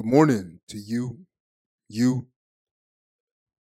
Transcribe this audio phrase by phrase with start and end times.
[0.00, 1.26] Good morning to you,
[1.86, 2.28] you,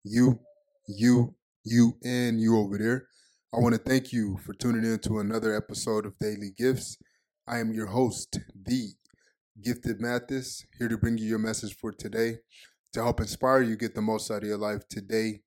[0.03, 0.39] you,
[0.87, 3.07] you, you, and you over there.
[3.51, 6.99] I want to thank you for tuning in to another episode of Daily Gifts.
[7.47, 8.89] I am your host, the
[9.63, 12.35] Gifted Mathis, here to bring you your message for today
[12.93, 15.39] to help inspire you get the most out of your life today,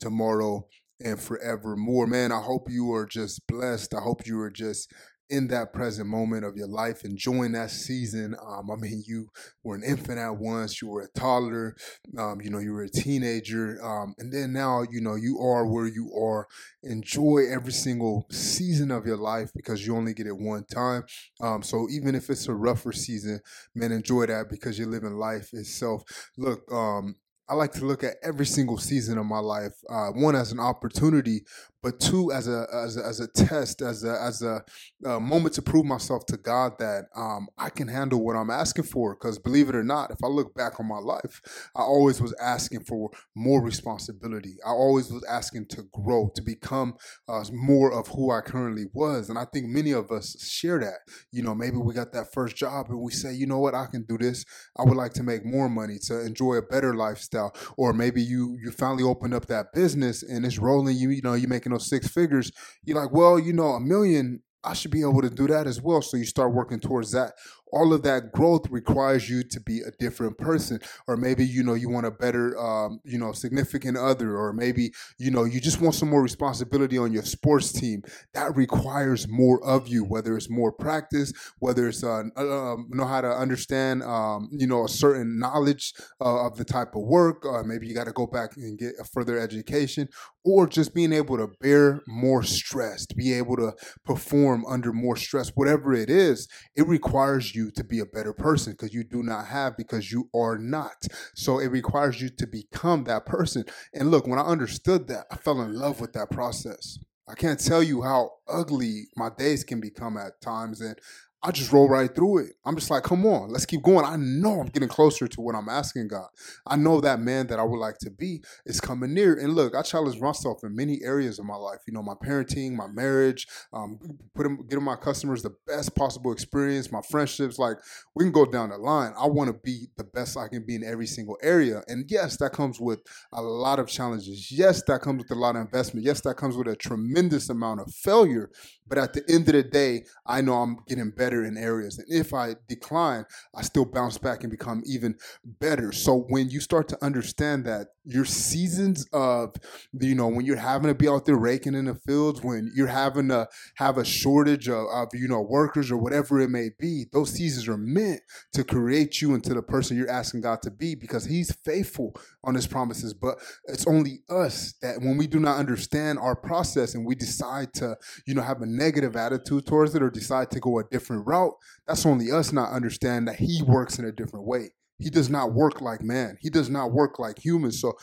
[0.00, 0.66] tomorrow,
[0.98, 2.06] and forevermore.
[2.06, 3.92] Man, I hope you are just blessed.
[3.92, 4.90] I hope you are just
[5.32, 8.36] in that present moment of your life, enjoying that season.
[8.46, 9.28] Um, I mean, you
[9.64, 11.74] were an infant at once, you were a toddler,
[12.18, 15.66] um, you know, you were a teenager, um, and then now, you know, you are
[15.66, 16.46] where you are.
[16.82, 21.04] Enjoy every single season of your life because you only get it one time.
[21.40, 23.40] Um, so even if it's a rougher season,
[23.74, 26.02] man, enjoy that because you're living life itself.
[26.36, 27.16] Look, um,
[27.48, 30.60] I like to look at every single season of my life, uh, one as an
[30.60, 31.42] opportunity,
[31.82, 34.62] but two as a as a, as a test, as a as a,
[35.04, 38.84] a, moment to prove myself to God that um, I can handle what I'm asking
[38.84, 39.14] for.
[39.14, 41.40] Because believe it or not, if I look back on my life,
[41.74, 44.56] I always was asking for more responsibility.
[44.64, 46.94] I always was asking to grow, to become
[47.28, 49.28] uh, more of who I currently was.
[49.28, 51.00] And I think many of us share that.
[51.32, 53.86] You know, maybe we got that first job and we say, you know what, I
[53.86, 54.44] can do this.
[54.76, 57.54] I would like to make more money to enjoy a better lifestyle.
[57.76, 60.96] Or maybe you you finally opened up that business and it's rolling.
[60.96, 62.52] You you know you making those six figures,
[62.84, 65.80] you're like, well, you know, a million, I should be able to do that as
[65.80, 66.02] well.
[66.02, 67.32] So you start working towards that
[67.72, 70.80] all of that growth requires you to be a different person.
[71.06, 74.36] Or maybe you know you want a better um, you know significant other.
[74.36, 78.02] Or maybe you know you just want some more responsibility on your sports team.
[78.34, 83.20] That requires more of you whether it's more practice whether it's uh, uh, know how
[83.20, 87.44] to understand um, you know a certain knowledge uh, of the type of work.
[87.46, 90.08] Uh, maybe you got to go back and get a further education.
[90.44, 95.16] Or just being able to bear more stress to be able to perform under more
[95.16, 95.52] stress.
[95.54, 99.22] Whatever it is it requires you you to be a better person because you do
[99.22, 101.06] not have because you are not.
[101.34, 103.64] So it requires you to become that person.
[103.94, 106.98] And look, when I understood that, I fell in love with that process.
[107.28, 110.80] I can't tell you how ugly my days can become at times.
[110.80, 110.98] And
[111.44, 112.52] I just roll right through it.
[112.64, 114.04] I'm just like, come on, let's keep going.
[114.04, 116.28] I know I'm getting closer to what I'm asking God.
[116.66, 119.34] I know that man that I would like to be is coming near.
[119.34, 121.80] And look, I challenge myself in many areas of my life.
[121.86, 123.98] You know, my parenting, my marriage, um,
[124.36, 127.58] putting getting my customers the best possible experience, my friendships.
[127.58, 127.78] Like
[128.14, 129.12] we can go down the line.
[129.18, 131.82] I want to be the best I can be in every single area.
[131.88, 133.00] And yes, that comes with
[133.32, 134.52] a lot of challenges.
[134.52, 136.06] Yes, that comes with a lot of investment.
[136.06, 138.50] Yes, that comes with a tremendous amount of failure.
[138.86, 141.98] But at the end of the day, I know I'm getting better better in areas.
[141.98, 145.92] And if I decline, I still bounce back and become even better.
[145.92, 149.54] So when you start to understand that your seasons of,
[149.92, 152.88] you know, when you're having to be out there raking in the fields, when you're
[152.88, 157.04] having to have a shortage of, of you know, workers or whatever it may be,
[157.12, 158.20] those seasons are meant
[158.52, 162.14] to create you into the person you're asking God to be because He's faithful
[162.44, 163.14] on His promises.
[163.14, 163.38] But
[163.68, 167.96] it's only us that when we do not understand our process and we decide to,
[168.26, 171.54] you know, have a negative attitude towards it or decide to go a different route,
[171.86, 174.70] that's only us not understand that he works in a different way.
[174.98, 176.38] He does not work like man.
[176.40, 177.80] He does not work like humans.
[177.80, 177.94] So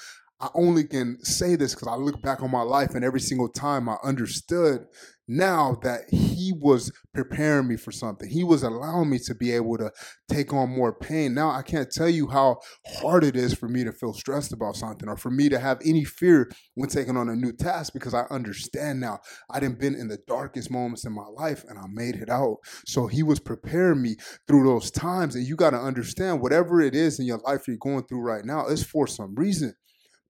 [0.41, 3.50] I only can say this because I look back on my life and every single
[3.50, 4.85] time I understood
[5.27, 8.27] now that he was preparing me for something.
[8.29, 9.91] He was allowing me to be able to
[10.29, 11.33] take on more pain.
[11.33, 12.57] Now I can't tell you how
[12.88, 15.79] hard it is for me to feel stressed about something or for me to have
[15.85, 19.19] any fear when taking on a new task because I understand now.
[19.51, 22.57] I didn't been in the darkest moments in my life and I made it out.
[22.85, 24.16] So he was preparing me
[24.47, 25.35] through those times.
[25.35, 28.45] And you got to understand whatever it is in your life you're going through right
[28.45, 29.75] now, it's for some reason.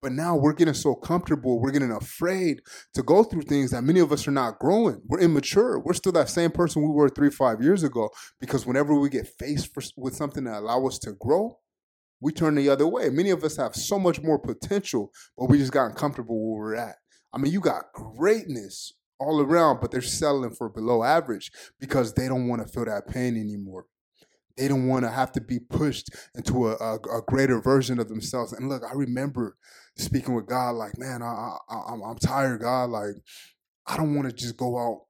[0.02, 2.62] But now we're getting so comfortable, we're getting afraid
[2.94, 5.02] to go through things that many of us are not growing.
[5.06, 5.80] We're immature.
[5.80, 8.10] We're still that same person we were three, five years ago.
[8.40, 11.60] Because whenever we get faced for, with something that allow us to grow,
[12.22, 13.10] we turn the other way.
[13.10, 16.76] Many of us have so much more potential, but we just gotten comfortable where we're
[16.76, 16.96] at.
[17.34, 22.28] I mean, you got greatness all around, but they're settling for below average because they
[22.28, 23.86] don't want to feel that pain anymore.
[24.60, 28.10] They don't want to have to be pushed into a, a, a, greater version of
[28.10, 28.52] themselves.
[28.52, 29.56] And look, I remember
[29.98, 32.90] speaking with God, like, man, I, I, I'm, I'm tired, God.
[32.90, 33.16] Like,
[33.88, 35.04] I don't want to just go out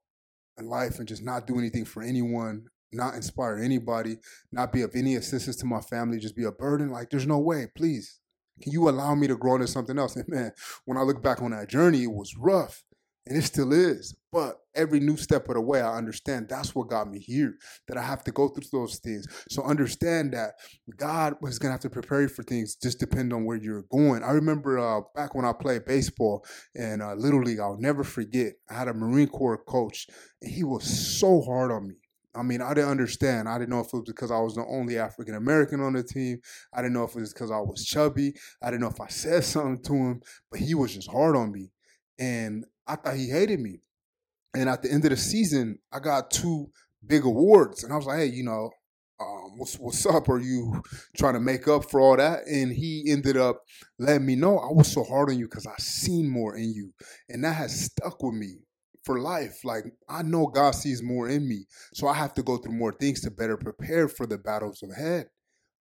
[0.59, 4.17] in life and just not do anything for anyone, not inspire anybody,
[4.51, 6.91] not be of any assistance to my family, just be a burden.
[6.91, 7.65] Like, there's no way.
[7.75, 8.19] Please,
[8.61, 10.15] can you allow me to grow into something else?
[10.15, 10.51] And man,
[10.85, 12.83] when I look back on that journey, it was rough
[13.29, 14.15] and it still is.
[14.31, 17.55] But every new step of the way, I understand that's what got me here,
[17.87, 19.25] that I have to go through those things.
[19.49, 20.53] So understand that
[20.97, 23.85] God was going to have to prepare you for things, just depend on where you're
[23.91, 24.23] going.
[24.23, 26.45] I remember uh, back when I played baseball
[26.75, 30.07] and uh, Little League, I'll never forget, I had a Marine Corps coach,
[30.41, 30.83] and he was
[31.19, 31.95] so hard on me
[32.35, 33.49] I mean, I didn't understand.
[33.49, 36.03] I didn't know if it was because I was the only African American on the
[36.03, 36.39] team.
[36.73, 38.33] I didn't know if it was because I was chubby.
[38.61, 40.21] I didn't know if I said something to him,
[40.51, 41.71] but he was just hard on me.
[42.19, 43.81] And I thought he hated me.
[44.55, 46.71] And at the end of the season, I got two
[47.05, 47.83] big awards.
[47.83, 48.71] And I was like, hey, you know,
[49.21, 50.29] um, what's what's up?
[50.29, 50.81] Are you
[51.17, 52.47] trying to make up for all that?
[52.47, 53.61] And he ended up
[53.97, 56.93] letting me know I was so hard on you because I seen more in you,
[57.27, 58.59] and that has stuck with me
[59.03, 59.59] for life.
[59.65, 62.93] Like I know God sees more in me, so I have to go through more
[62.93, 65.27] things to better prepare for the battles ahead.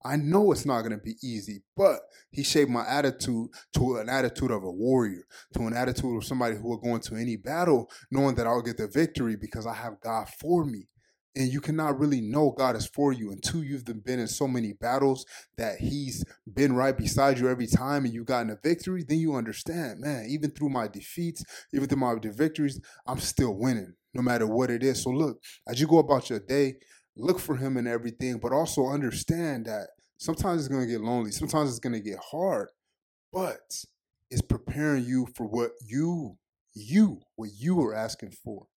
[0.04, 2.00] I know it's not going to be easy, but
[2.32, 5.24] he shaped my attitude to an attitude of a warrior,
[5.54, 8.78] to an attitude of somebody who will go into any battle knowing that I'll get
[8.78, 10.88] the victory because I have God for me
[11.38, 14.74] and you cannot really know God is for you until you've been in so many
[14.74, 15.26] battles
[15.58, 19.36] that He's been right beside you every time and you've gotten a victory, then you
[19.36, 24.48] understand, man, even through my defeats, even through my victories, I'm still winning, no matter
[24.48, 25.04] what it is.
[25.04, 26.78] So, look, as you go about your day,
[27.20, 31.32] look for Him and everything, but also understand that sometimes it's going to get lonely,
[31.32, 32.70] sometimes it's going to get hard,
[33.32, 33.84] but
[34.30, 36.38] it's preparing you for what you,
[36.74, 38.68] you, what you are asking for.